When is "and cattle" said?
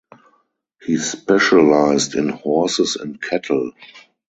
2.95-3.73